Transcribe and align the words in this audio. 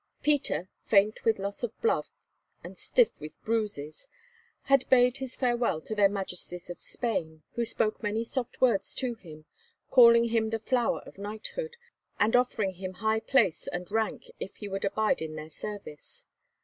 Peter, 0.23 0.67
faint 0.83 1.23
with 1.23 1.37
loss 1.37 1.61
of 1.61 1.79
blood 1.79 2.07
and 2.63 2.75
stiff 2.75 3.11
with 3.19 3.39
bruises, 3.43 4.07
had 4.63 4.89
bade 4.89 5.17
his 5.17 5.35
farewell 5.35 5.79
to 5.79 5.93
their 5.93 6.09
Majesties 6.09 6.71
of 6.71 6.81
Spain, 6.81 7.43
who 7.53 7.63
spoke 7.63 8.01
many 8.01 8.23
soft 8.23 8.59
words 8.61 8.95
to 8.95 9.13
him, 9.13 9.45
calling 9.91 10.29
him 10.29 10.47
the 10.47 10.57
Flower 10.57 11.01
of 11.05 11.19
Knighthood, 11.19 11.77
and 12.19 12.35
offering 12.35 12.73
him 12.73 12.93
high 12.93 13.19
place 13.19 13.67
and 13.67 13.91
rank 13.91 14.23
if 14.39 14.55
he 14.55 14.67
would 14.67 14.85
abide 14.85 15.21
in 15.21 15.35
their 15.35 15.51
service. 15.51 16.25